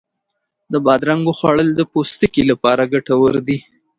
د 0.71 0.73
بادرنګو 0.85 1.33
خوړل 1.39 1.69
د 1.75 1.81
پوستکي 1.91 2.41
لپاره 2.51 2.89
ګټور 2.93 3.33
دی. 3.47 3.57